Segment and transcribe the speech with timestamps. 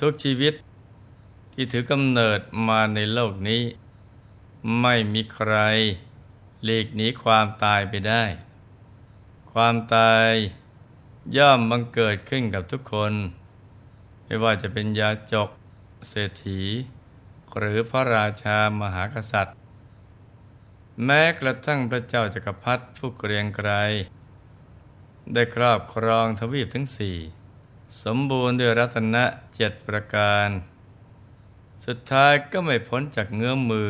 [0.00, 0.54] ทุกชีวิต
[1.52, 3.62] ที่ถือกำเนิดมาในโลกนี้
[4.80, 5.54] ไม่มีใคร
[6.64, 8.24] หลีกหนีความตายไปได้
[9.52, 10.30] ความตาย
[11.36, 13.12] ย่อมบังเกิดขึ้นกับทุกคน
[14.24, 15.48] ไม่ว่าจะเป็นยาจก
[16.08, 16.62] เศรษฐี
[17.58, 19.56] หรือพระราชามหากษัตริย์
[21.04, 23.70] แม้กระทั่งพระเจ้าจักรพรรดิผู้เกรียงไกร
[25.32, 27.16] ได้ครอบครองทวีปทั้งสี่
[28.02, 29.24] สมบูรณ์ด้วยรัตนะ
[29.56, 30.48] เจ็ดประการ
[31.86, 33.88] สุดท้ายก็ไม่พ้นจากเงื้อมมือ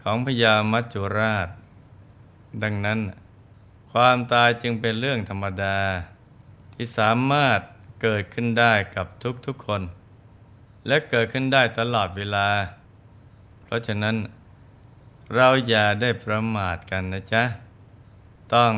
[0.00, 1.48] ของพญามัจจุราช
[2.62, 3.00] ดังนั้น
[3.92, 5.78] ความตายจึงเป็นเรื่องธรรมดา
[6.74, 7.60] ที่สามารถ
[8.02, 9.06] เกิดขึ้นได้กับ
[9.46, 9.82] ทุกๆคน
[10.86, 12.48] และเกิดขึ้นได้ตลอดเวลา
[13.62, 14.16] เพราะฉะนั้น
[15.34, 17.44] เราอย่าได้ประมาทกันนะจ๊ะ
[18.54, 18.72] ต้อง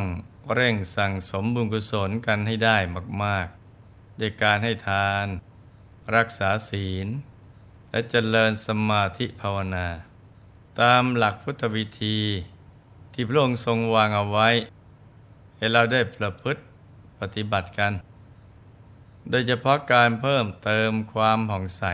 [0.55, 2.77] เร่งสั่งสมบุญกุศลกันให้ได้
[3.23, 3.62] มากๆ
[4.21, 5.27] ด้วยการให้ทาน
[6.17, 7.07] รักษาศีล
[7.91, 9.87] และเจริญสมาธิภาวนา
[10.81, 12.19] ตามหลักพุทธวิธี
[13.13, 14.49] ที่พระองค์ทรงวางเอาไว้
[15.57, 16.61] ให้เราได้ประพฤติ
[17.21, 17.93] ปฏิบัติกัน
[19.31, 21.85] โดยเฉพาะการเพิ่มเติมความผ่องใส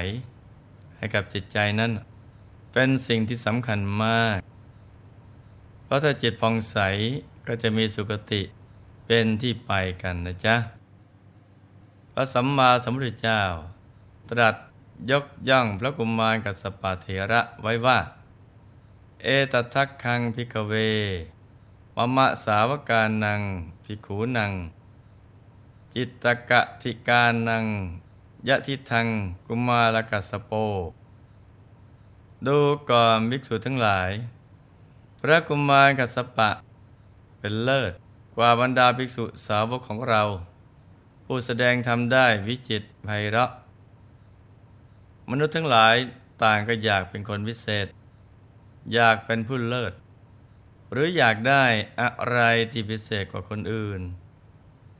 [0.97, 1.91] ให้กับจิตใจนั้น
[2.73, 4.39] เป็นสิ่งที่สำคัญมาก
[5.85, 6.79] เพราะถ้าจิตผ่องใส
[7.47, 8.43] ก็จะมีสุคติ
[9.07, 10.57] เป็นที่ไปกันนะจ๊ะ
[12.19, 13.43] ระสัมมาสัมพุทธเจ้า
[14.31, 14.57] ตรัส
[15.11, 17.99] ยกย่องพระกุมารกัสปะเถระไว้ว่า
[19.23, 20.73] เอตทักคังพิกเว
[21.97, 23.41] มมะสาวกานัง
[23.85, 24.53] พิขูนัง
[25.95, 27.65] จิตตกะทิกานัง
[28.49, 29.07] ยะทิทัง
[29.47, 30.53] กุมารกัสโป
[32.47, 32.59] ดู
[32.91, 34.11] ก่อนภิกษุทั้งหลาย
[35.21, 36.51] พระกุมารกัสปะ
[37.39, 37.93] เป็นเลิศ
[38.37, 40.23] กว่าบรรดาภิกษุสาวกของเรา
[41.31, 43.51] ผู้แสดงทำได้วิจิตไพเราะ
[45.31, 45.97] มนุษย์ทั้งหลาย
[46.43, 47.87] ต่างก็อยากเป็นคนพิเศษ
[48.95, 49.93] อยากเป็นผู้เลิศ
[50.93, 51.65] หรืออยากได้
[52.01, 52.41] อะไร
[52.73, 54.01] ที่พิเศษกว่าคนอื่น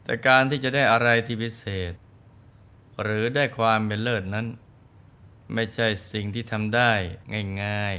[0.05, 1.93] แต่การที่จะได้อะไรที่พิเศษ
[3.03, 4.47] หรือได้ความเป็นเลิศนั้น
[5.55, 6.93] ไม่ใช่สิ่งที่ทำได้
[7.63, 7.97] ง่าย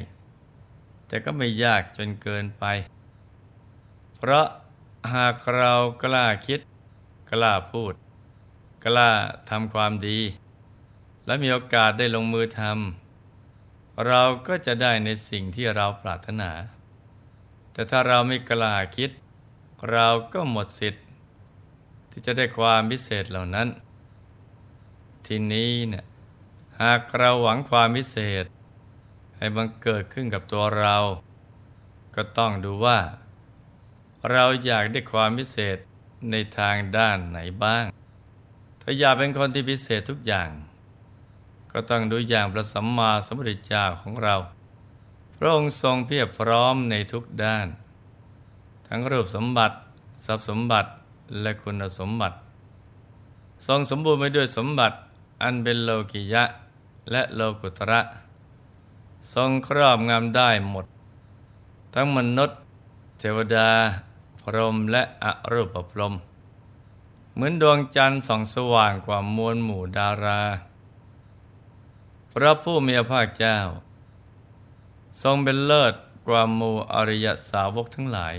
[0.51, 2.65] ๆ แต่ก็ไม่ยากจนเกินไป
[4.15, 4.47] เพราะ
[5.13, 5.73] หากเรา
[6.03, 6.59] กล้าคิด
[7.31, 7.93] กล้าพูด
[8.83, 9.11] กล้า
[9.49, 10.19] ทำความดี
[11.25, 16.51] และมีโอกาสได้ลงมือทำเราก็จะได้ในสิ่งที่เราปรารถนา
[17.73, 19.11] แต่ถ้าเราไม่กล้าคิด
[19.91, 21.05] เราก็หมดสิทธิ์
[22.11, 23.67] ที่จะได้ความพิเศษเหล่านั้น
[25.25, 26.05] ทีนี้เนี่ย
[26.81, 28.45] หากเราหวังความพิเศษ
[29.37, 30.97] ให้บังเกิดขึ้นกับตัวเรา
[32.15, 32.99] ก็ต้องดูว่า
[34.31, 35.77] เราอยากได้ความพิเศษ
[36.31, 37.85] ในทางด้านไหนบ้าง
[38.91, 40.49] ถ้าอยากเป็นคนที่พิเศษทุกอย่าง
[41.71, 44.35] ก็ต้องดูอย่างพระสัมมาสัมพุทธเจ้าของเรา
[45.37, 47.67] พระองค์ทรงเพียบพร้อมในทุกด้าน
[48.87, 49.75] ทั้งรูปสมบัติ
[50.25, 50.89] ทรัพย์สมบัติ
[51.41, 52.37] และคุณสมบัติ
[53.67, 54.95] ทรงสมบูรณ์ไปด้วยสมบัติ
[55.43, 56.43] อันเป็นโลกิยะ
[57.11, 58.01] และโลกุตระ
[59.33, 60.85] ทรงครอบงำได้หมด
[61.93, 62.59] ทั้งมนุษย์
[63.19, 63.69] เทวดา
[64.41, 66.15] พรหมและอรูปพรหม
[67.39, 70.43] เหมือนดวงจันทร์ส่องสว่างกว่ามวลหมู่ดารา
[72.33, 73.59] พระผู้มีพระภาคเจ้า
[75.23, 75.93] ทรงเป็นเลิศ
[76.27, 78.35] กว่าหมู่อริยสาวกทั้งหลาย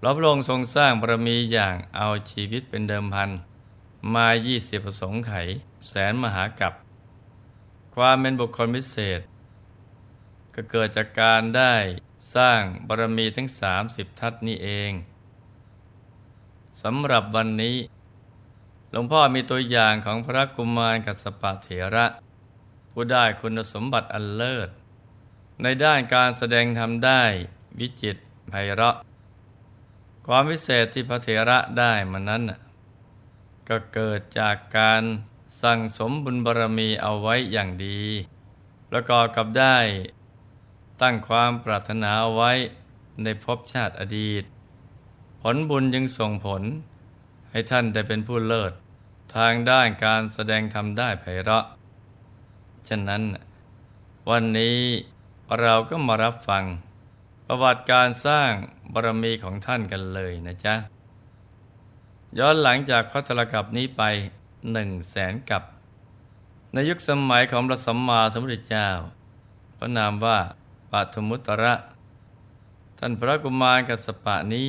[0.00, 3.30] พระองค์ทรงสร้างบารมีอย่างเอาชีวิตเป็นเดิมพัน
[4.14, 5.32] มายี่สิบประสงค์ไข
[5.88, 6.72] แสนมหากับ
[7.94, 9.20] ความเป็นบุคคลพิเศษ
[10.54, 11.74] ก็เกิดจากการได้
[12.34, 14.92] สร้างบารมีทั้งสามสิบทัศนี้เอง
[16.82, 17.76] สำหรับวันนี้
[18.90, 22.06] หลวงพ่อมีตัวอย่างของพระกุมารกัสปะเถระ
[22.90, 24.68] ผู้ได้คุณสมบัติอันเลิศ
[25.62, 27.22] ในด้านการแสดงทำได้
[27.78, 28.16] วิจิต
[28.48, 28.96] ไพเราะ
[30.26, 32.42] ความวิเศษที่พระเถระได้มานั้น
[33.68, 35.02] ก็เกิดจากการ
[35.62, 38.00] สั่งสมบุญบารมีเอาไว้อย่างดี
[38.90, 39.78] ประกอบกับได้
[41.02, 42.52] ตั้งความปรารถนาไว้
[43.22, 44.44] ในภพชาติอดีต
[45.46, 46.62] ผลบุญยังส่งผล
[47.50, 48.72] ให้ท่านได้เป็นผู้เลิศ
[49.36, 51.66] ทางด้านการแสดงธรรมได้ไพเราะ
[52.88, 53.22] ฉะนั้น
[54.28, 54.78] วันนี้
[55.60, 56.64] เราก็มารับฟัง
[57.46, 58.50] ประวัติการสร้าง
[58.92, 60.74] บารมีของท่านกันเลยนะจ๊ะ
[62.38, 64.02] ย้อนหลังจากพระตรกับนี้ไป
[64.72, 65.62] หนึ่งแสนกับ
[66.72, 68.88] ในยุคสมัยของพระสัมมาสัมพุทธเจ้า
[69.78, 70.38] พระนามว่า
[70.90, 71.74] ปัทมุตระ
[72.98, 74.68] ท่านพระกุมารกัสปะนี้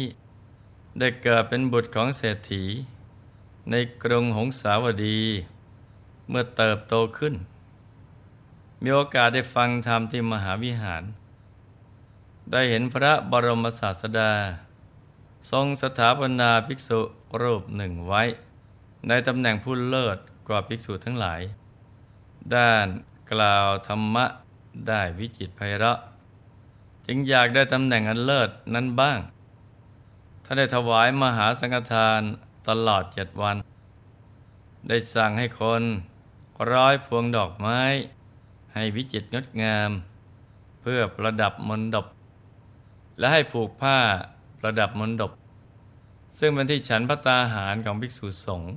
[1.00, 2.64] ได้เกิดเป็นบุตรของเศรษฐี
[3.70, 5.20] ในกรุงหงสาวดี
[6.30, 7.36] เมื่อเติบโตขึ้น
[8.82, 11.04] มีโอกาสได้ฟังธรรมที่มหาวิหาร
[12.52, 14.32] ได้เห็นพระบรมศาสดา
[15.52, 17.00] ทรงสถาปนาภิกษุ
[17.42, 18.24] รูปหนึ่งไว้
[19.08, 21.42] ในตำแหน่งผู้เลิศกว่าภิกษุทั้งหลาย
[22.56, 22.88] ด้าน
[23.32, 24.26] กล่าวธรรมะ
[24.88, 26.00] ได้วิจิตไพเราะ
[27.06, 29.20] จึงอยากได้ตำแหน่งอันเลิศนั้นบ้าง
[30.48, 32.22] ถ้านได้ถวายมหาสังฆทาน
[32.68, 33.56] ตลอดเจ็ดวัน
[34.88, 35.84] ได้สั่งให้คน
[36.72, 37.82] ร้อยพวงดอกไม้
[38.74, 39.92] ให้วิจิตรงดงาม
[40.82, 42.06] เพื่อประดับมณฑป
[43.20, 44.00] และให้ผูกผ้า
[44.60, 45.32] ประดับมณฑป
[46.40, 48.74] ซึ่งเป็นที่ฉันพระตาหารของภิกษุสงฆ์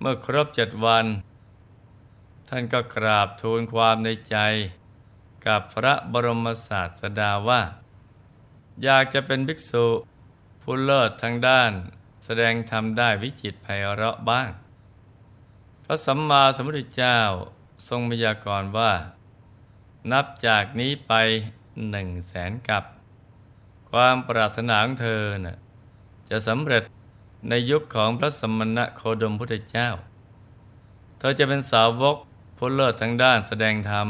[0.00, 1.06] เมื่อครบเจ็ดวัน
[2.48, 4.36] ท่านก็กราบทูลความในใจ
[5.46, 7.60] กับพระบรมศาสดาว่า
[8.82, 9.86] อยากจะเป็นภิกษุ
[10.62, 11.72] ผู้เลิศทางด้าน
[12.24, 14.50] แสดงธรรมได้วิจิตไพเราะบ้าง
[15.84, 17.18] พระสัมมาสัมพุทธเจ้า
[17.88, 18.92] ทรงพยากรณ์ว่า
[20.12, 21.12] นับจากนี้ไป
[21.90, 22.84] หนึ่งแสนกับ
[23.90, 25.58] ความปรารถนาของเธอนะ่ะ
[26.30, 26.82] จะสำเร็จ
[27.48, 29.88] ในยุคของพระสมณะโคดมพุทธเจ้า
[31.18, 32.16] เธอจะเป็นสาวก
[32.56, 34.08] ผู้เลิศทางด้านแสดงธรรม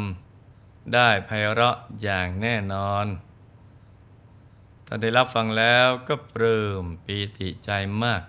[0.94, 3.06] ได้ไพเราะอย่างแน่นอน
[4.92, 7.70] ท่านได้รับฟังแล้วก็ปลื้มปีติใจ
[8.02, 8.22] มาก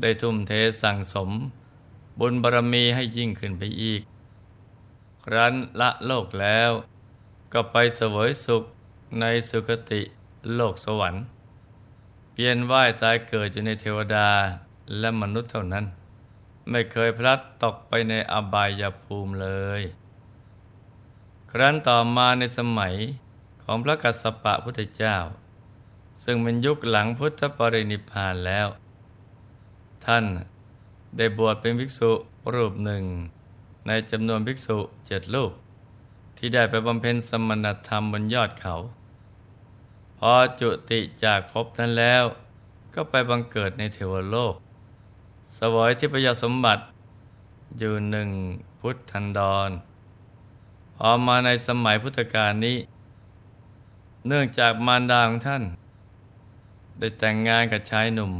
[0.00, 0.52] ได้ทุ่มเท
[0.82, 1.30] สั่งสม
[2.18, 4.02] บุญบารมีให้ยิ่งขึ้นไปอีก
[5.24, 6.70] ครั้นละโลกแล้ว
[7.52, 8.64] ก็ไปเสวยสุข
[9.20, 10.02] ในสุคติ
[10.54, 11.24] โลกสวรรค์
[12.32, 14.28] เพียนว่ายตายเกิดอยู่ในเทวดา
[14.98, 15.84] และมนุษย์เท่านั้น
[16.70, 19.48] ไม่เคยพลัดตกไปในอบายภูมิเล
[19.80, 19.82] ย
[21.50, 22.94] ครั้นต่อมาในสมัย
[23.62, 25.16] ของพระกัสสปะพุทธเจ้า
[26.24, 28.66] ซึ่งเป็นยุคหลังพุทธปรินิพานแล้ว
[30.04, 30.24] ท่าน
[31.16, 32.10] ได้บวชเป็นภิกษุ
[32.54, 33.04] รูปหนึ่ง
[33.86, 35.52] ในจำนวนภิกษุเจ็ดรูป
[36.36, 38.74] ที่ได้ไปบำเพ็ญสมณธรรมบนยอดเขา
[40.18, 42.24] พอจุติจากภพนั้นแล้ว
[42.94, 44.54] ก็ไปบังเกิดในเทวโลก
[45.58, 46.82] สวยทิพยสมบัติ
[47.78, 48.30] อยู่หนึ่ง
[48.80, 49.70] พุทธันดร
[50.96, 52.76] พอมาในสมัยพุทธกาลนี้
[54.26, 55.62] เนื่องจากมารดาของท่าน
[57.00, 58.32] ได้แต่งงานกับชายหนุ่ม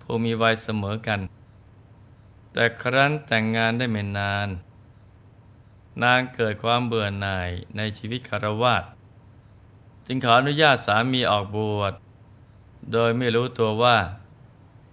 [0.00, 1.20] ผู้มีวัยเสมอกัน
[2.52, 4.48] แต่ครั้นแต่งงานได้ไม่นาน
[6.02, 8.84] นางเกิดความเบื่อหน่ายในชีวิตคารวาส
[10.06, 11.94] จึงขออนุญาตสามีออกบวช
[12.92, 13.98] โดยไม่รู้ตัวว่า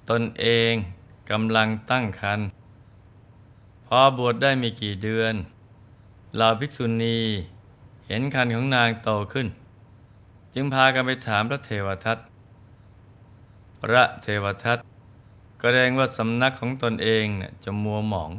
[0.09, 0.73] ตนเอง
[1.31, 2.47] กำลังตั้งครรภ์
[3.85, 5.35] พอบวชได้ไม่กี่เดือน
[6.35, 7.19] เหล่าภิกษุณี
[8.07, 9.47] เห็นคันของนางโตขึ้น
[10.53, 12.17] จึงพากันไปถามพระเทวทัต
[13.91, 14.77] ระเทวทัต
[15.61, 17.25] ก็แรงว่าสำนักของตนเอง
[17.63, 18.31] จะมัวหมอง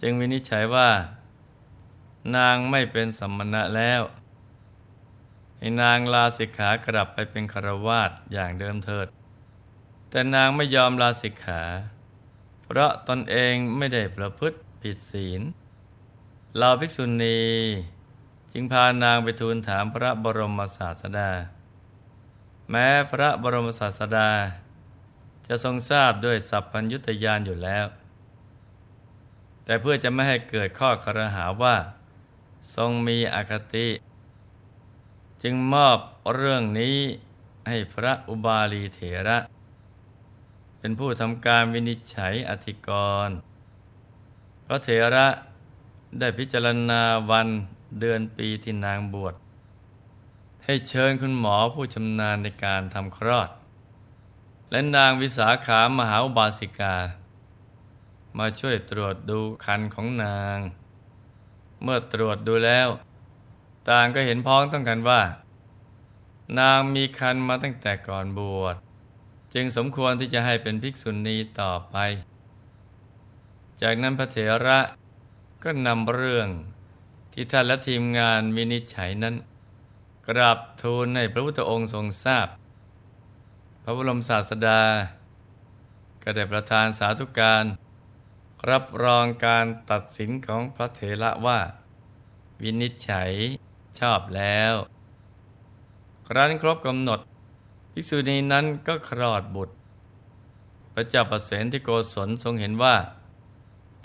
[0.00, 0.90] จึงวินิจฉัยว่า
[2.36, 4.02] นางไม่เป็นสมณะแล้ว
[5.58, 9.06] ให้นางลาสิกขากลับไปเป็นคารวาสอย่างเดิมเถิด
[10.10, 11.62] แต่นางไม่ยอมลาสิกขา
[12.62, 15.40] เพราะตนเองไม่ได้ประพฤติผิดศีล
[16.56, 17.40] เหล่าภิกษุณี
[18.52, 21.30] จึงพานางไปทูลถามพระบรมศาสดา
[22.70, 24.30] แม้พระบรมศาสดา
[25.46, 27.86] จะทรงทราบด้วยสัพพัญยุตยานอยู่แล้ว
[29.64, 31.76] แต่เพื่อจะไม่ให้เกิดข้อครหาว่า
[32.76, 33.88] ทรงมีอคติ
[35.42, 35.98] จึงมอบ
[36.34, 36.96] เรื่องนี้
[37.68, 39.38] ให้พระอุบาลีเถระ
[40.78, 42.90] เป็นผู้ทำการวินิจฉัยอธิก
[43.28, 43.36] รณ์
[44.66, 45.26] พระเถระ
[46.18, 47.48] ได้พิจารณาวัน
[48.00, 49.34] เดือนปีที่นางบวช
[50.70, 53.50] ให้เชิญคุณหมอผู้ชำนาญในการทำคลอด
[54.70, 56.96] และนางวิสาขามหาอุบาสิกา
[58.38, 60.58] มาช่วยตรวจดูคันของนาง
[61.82, 62.88] เมื่อตรวจดูแล้ว
[63.88, 65.22] ต่างก็เห็นพ้องต้องกันว่า
[66.58, 68.76] นางมีคันมาตั้งแต่ก่อนบวช
[69.54, 71.96] จึงสมควรที่จะให้เป็นภิกษุณีต่อไป
[73.82, 74.78] จากนั้นพระเถระ
[75.64, 76.48] ก็นำเรื่อง
[77.32, 79.36] ที่ท่านและทีมงานวินิจฉัยนั้น
[80.30, 82.48] กราบทูลในพระพุทธองค์ทรงทราบ
[83.82, 84.80] พระบรมศาสดา
[86.22, 87.64] ก็ได้ประทานสาธุการ
[88.70, 91.58] รับรองการตัดสินของพระเถระว่า
[92.62, 93.30] วินิจฉัย
[93.98, 94.74] ชอบแล้ว
[96.28, 97.20] ครั้นครบกำหนด
[97.92, 99.74] ภิกษุณีนั้นก็คลอดบุตร
[100.94, 102.96] พระเจ้าประเสนที่โกศลทรงเห็นว่า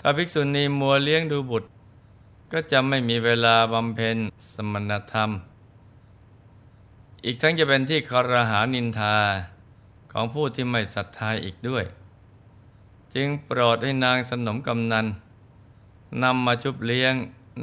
[0.00, 1.68] ถ้าภิกษุณีมัวเลี้ยงดูบุตร
[2.52, 4.16] ก็จะไม่มีเวลาบำเพ็ญ
[4.52, 5.32] สมณธรรม
[7.26, 9.16] อีกทั้งจะเป็นที่คารหานินทา
[10.12, 11.84] ของผู้ที่ไม่ศรัทธาอีกด้วย
[13.14, 15.06] จึงโปรดให้นางสนมกำนัน
[16.22, 17.14] นำมาชุบเลี้ยง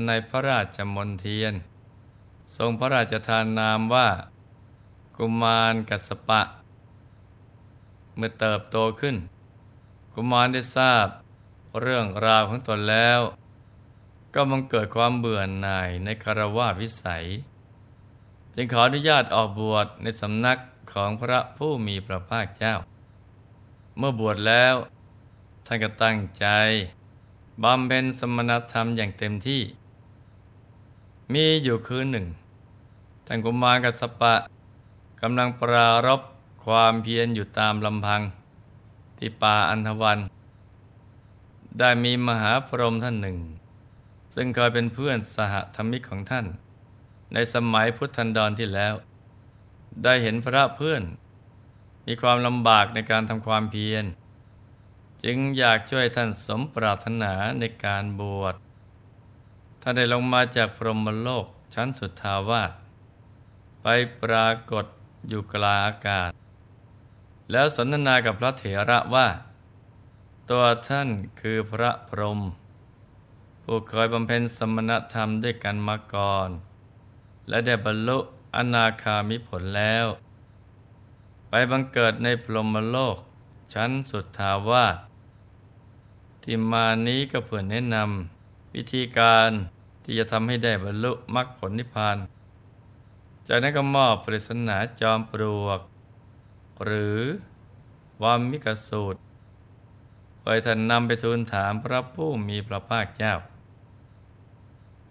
[0.05, 1.53] ในพระราชมนเทียน
[2.55, 4.09] ทรงพระราชทานนามว่า
[5.17, 6.41] กุมารกัสปะ
[8.15, 9.15] เมื่อเติบโตขึ้น
[10.13, 11.07] กุมารได้ทราบ
[11.81, 13.19] เรื่องราวของตนแล้ว
[14.33, 17.25] ก็มังเกิดความเบื่อหน่ายในคารวะวิสัย
[18.55, 20.59] จึงขออนุญาตออกบวชในสำนัก
[20.93, 22.75] ของพระผู้มีพระภาคเจ้า
[23.97, 24.75] เมื่อบวชแล้ว
[25.65, 26.47] ท่านก็ตั้งใจ
[27.63, 29.61] บำเพ็ญสมณธรรมอย่างเต็มที่
[31.33, 32.27] มีอยู่คืนหนึ่ง
[33.25, 34.33] ท่านกุมารกัสปะ
[35.21, 36.21] กำลังปรารบ
[36.65, 38.21] ความเพียรอยู่ตามลำพัง
[39.17, 40.19] ที่ป่าอันธวัน
[41.79, 43.37] ได้มีมหาพรหมท่านหนึ่ง
[44.35, 46.45] ซึ่งเคยเป็นเพื่อนสหธรรมิกของท่าน
[47.33, 48.93] ในสมัยพุทธันดรที่แล้ว
[50.03, 51.03] ได้เห็นพระเพื่อน
[52.07, 54.05] มีความลำบากในการทำความเพียร
[55.23, 58.55] จึงอยากช่วยท่านสมปรารถนาในการบวช
[59.81, 62.71] ท่านได้ลงมาจากพรหมโลกชั้นสุดทาวาส
[63.81, 63.87] ไป
[64.23, 64.85] ปรากฏ
[65.27, 66.31] อยู่กลางอากาศ
[67.51, 69.27] แล้วสนทนากับพระเถระว่า
[70.49, 71.09] ตัวท่าน
[71.41, 72.39] คือพระพรหม
[73.63, 76.49] ผู้เคยบำเพ็ญสมณธรรมด้วยกันมาก่อน
[77.51, 78.17] และได้บรรลุ
[78.55, 80.05] อนาคามิผลแล้ว
[81.49, 83.17] ไปบังเกิดในพรหมโลก
[83.73, 84.97] ชั้นสุดทาวาส
[86.43, 89.49] ที่มานี้ก็เพื่อแนะนำวิธีการ
[90.03, 92.17] ที่จะทำให้ได้บรรลุมรรคผลนิพพาน
[93.47, 95.79] จากนั้นก็มอบปริศนาจอมปลวก
[96.85, 97.19] หรือ
[98.21, 99.19] วามิกสูตร
[100.43, 103.33] ไปท่านนำไปทูลถามพระผู้มีพระภาคเจ้า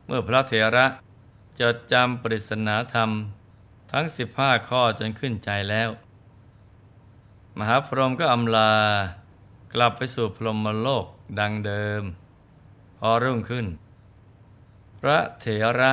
[0.04, 0.86] เมื่อพระเถระ
[1.60, 3.10] จดจำปริศนาธรรม
[3.92, 5.90] ทั้งสิบห้าข้อจนขึ้นใจแล้ว
[7.58, 8.72] มหาพรหมก็อำลา
[9.72, 11.06] กลับไปสู่พรหมโลก
[11.38, 12.02] ดังเดิม
[12.98, 13.66] พอรุ่งขึ้น
[15.00, 15.46] พระเถ
[15.80, 15.92] ระ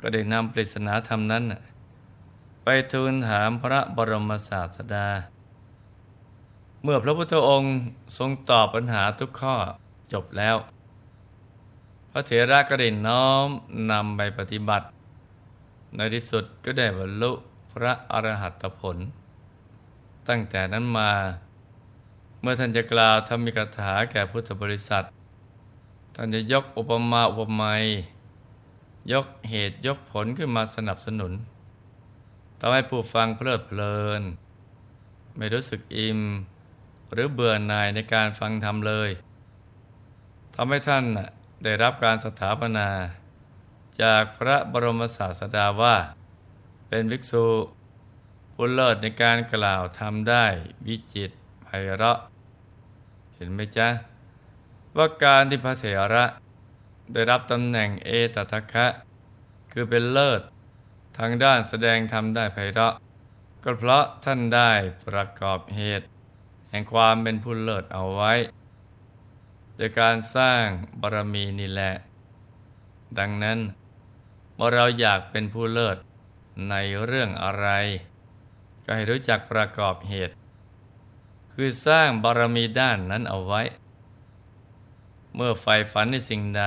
[0.00, 1.44] ก็ได้นำปริศนาธรรมนั้น
[2.62, 5.08] ไปทูลถามพระบรมศาสดา
[6.82, 7.74] เมื่อพระพุทธองค์
[8.18, 9.54] ทรงตอบปัญหาทุกข้อ
[10.12, 10.56] จบแล้ว
[12.18, 13.48] ระเถระก็ได้น้อม
[13.90, 14.86] นำไปปฏิบัติ
[15.96, 17.32] ในที่สุดก็ได้บรรลุ
[17.72, 18.96] พระอรหัตผล
[20.28, 21.10] ตั้งแต่นั้นมา
[22.40, 25.04] เมื่อท่านจะกล่าวธรรมิกถาแก่พุทธบริษัท
[26.14, 27.84] ท่านจะยกอุปมาอุปไมย
[29.12, 31.32] ยกเหตุยกผลขึ้นมาสนับสนุน
[32.60, 34.22] ทำให้ผู้ฟังเพลิดเพลิน
[35.36, 36.20] ไม่รู้สึกอิ่ม
[37.12, 39.10] หรือเบื่อหน่ายในการฟังธรรมเลย
[40.54, 41.04] ทำให้ท่าน
[41.62, 42.88] ได้รับการสถาปนา
[44.02, 45.96] จากพระบรมศาสดาว่า
[46.88, 47.46] เป็นภิกษุ
[48.52, 50.46] ผู้เลิศในการกล่าวทำได้
[50.86, 51.30] วิจิต
[51.62, 52.18] ไพเราะ
[53.34, 53.88] เห็นไหมจ๊ะ
[54.96, 55.84] ว่าการที่พระเถ
[56.14, 56.24] ระ
[57.12, 58.86] ได้รับตำแหน่งเอตทัคคะ
[59.72, 60.40] คือเป็นเลิศ
[61.18, 62.94] ทางด้านแสดงทำได้ไพเราะ
[63.64, 64.70] ก็เพราะท่านได้
[65.06, 66.06] ประกอบเหตุ
[66.70, 68.32] แห่งความเป็นผู้เลิศเอาไว้
[69.78, 70.64] โดยการสร้าง
[71.00, 71.94] บารมีนี่แหละ
[73.18, 73.58] ดังนั้น
[74.54, 75.96] เมื่อเราอยากเป็นผู้เลิศ
[76.70, 77.68] ในเรื่องอะไร
[78.84, 80.34] ก็ให้รู้จักประกอบเหตุ
[81.52, 83.62] คือสร้างบารมีด้านนั้นเอาไว้
[85.34, 86.64] เมื่อใฝ่ฝันในสิ่งใด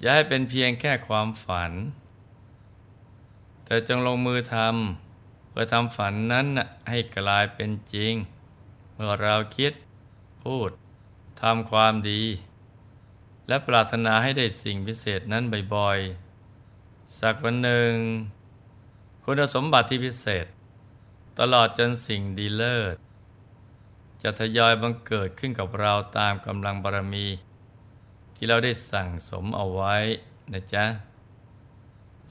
[0.00, 1.72] อย่าให้เป็นเพียงแค่ความฝัน
[3.64, 6.46] แต่จงลงมือทำเพื่อทำฝันนั้น
[6.88, 8.12] ให้กลายเป็นจริง
[8.94, 9.72] เมื่อเราคิด
[10.44, 10.70] พูด
[11.42, 12.22] ทำความดี
[13.48, 17.92] และปรารถนาให้ได้สิ่งพิเศษนั้นบ่อยๆ สักวันหนึ่ง
[19.24, 20.46] คุณสมบัติที่พิเศษ
[21.38, 22.96] ตลอดจนสิ่งดีเลิศ
[24.22, 27.26] จะทยอยบังเกิดขึ้นกับเราตามกำลังบารมี
[28.34, 29.96] ที่เราได้สั่งสมเอาไว้
[30.52, 30.84] นะจ๊ะ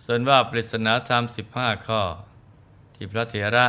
[0.03, 1.23] ส่วนว่าปริศนาธรรม
[1.55, 2.01] 15 ข้อ
[2.95, 3.65] ที่พระเถระ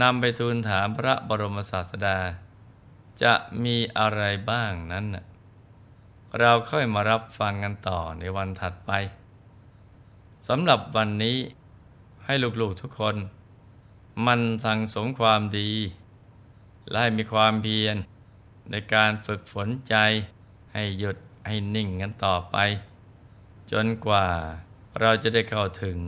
[0.00, 2.18] นำไปทูลถามพระบรมศาสดา
[3.22, 5.06] จะมีอะไรบ้างนั้น
[6.38, 8.92] เราค่อยมารับฟังกันต่อในวันถัดไป
[10.48, 11.38] สำหรับวันนี้
[12.24, 13.16] ให้ลูกๆทุกคน
[14.26, 15.70] มันสั่งสมความดี
[16.88, 17.96] และให้มีความเพียร
[18.70, 19.94] ในการฝึกฝนใจ
[20.72, 22.56] ให้หยุดให้นิ่งกันต่อไป
[23.70, 24.26] จนกว่า
[25.00, 25.98] เราจะได้เข้าถึง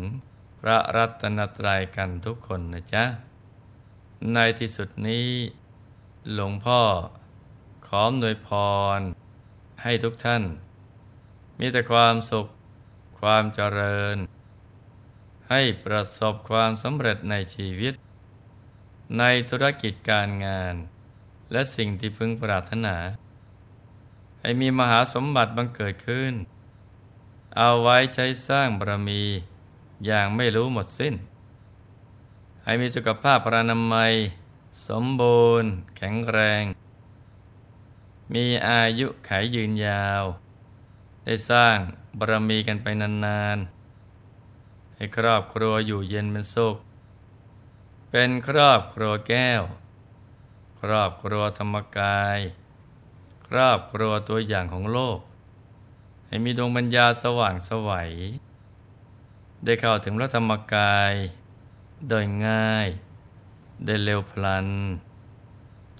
[0.60, 3.04] พระรัตนตรัยกันทุกคนนะจ๊ะ
[4.32, 5.26] ในที่สุดนี้
[6.30, 6.82] หลวงพ่อ
[7.86, 8.48] ขอหนวยพ
[8.98, 9.00] ร
[9.82, 10.42] ให้ทุกท่าน
[11.58, 12.46] มีแต่ความสุข
[13.20, 14.16] ความเจริญ
[15.50, 17.94] ให้ประสบความสำเร็จในชีวิต
[19.18, 20.74] ในธุรกิจการงาน
[21.52, 22.96] และสิ่งที่พึงปรารถนา
[24.40, 26.34] ให้มีมหาสมบัติบังเกิดขึ้น
[27.56, 29.22] เอาไว้ใช้สร้างบารมี
[30.06, 31.14] อย่างไม่รู้หมดสิ้น
[32.64, 34.12] ให้มีสุขภาพพรานามัย
[34.86, 36.64] สมบูรณ์ แข็งแรง
[38.34, 40.24] มีอายุขายยืนยาว
[41.24, 41.78] ได้สร้าง
[42.18, 46.76] บารมีกันไปนานๆ ให้ครอบครัวอยู่เย็นเป็นสุข
[48.10, 49.62] เป็นครอบครัวแก้ว
[50.80, 52.38] ครอบครัวธรรมกาย
[53.46, 55.18] ครอบครัวตัวอย่างของโลก
[56.26, 58.12] ให้มีดวงปัญญาสว่างสวัย
[59.64, 61.12] ได้เข้าถึงพระธรรมกาย
[62.08, 62.88] โดยง่าย
[63.86, 64.66] ได้เร็วพลัน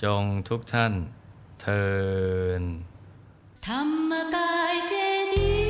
[0.03, 0.93] จงทุกท่าน
[1.61, 1.85] เทิ
[2.61, 2.63] น
[3.67, 4.95] ธรรมกายเจ
[5.35, 5.62] ดี